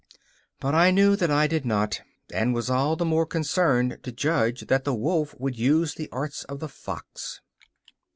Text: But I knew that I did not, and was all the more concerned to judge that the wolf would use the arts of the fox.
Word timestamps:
But 0.59 0.73
I 0.73 0.89
knew 0.89 1.15
that 1.15 1.29
I 1.29 1.45
did 1.45 1.63
not, 1.63 2.01
and 2.33 2.55
was 2.55 2.71
all 2.71 2.95
the 2.95 3.05
more 3.05 3.27
concerned 3.27 3.99
to 4.01 4.11
judge 4.11 4.61
that 4.61 4.83
the 4.83 4.95
wolf 4.95 5.35
would 5.39 5.59
use 5.59 5.93
the 5.93 6.09
arts 6.11 6.43
of 6.45 6.59
the 6.59 6.69
fox. 6.69 7.39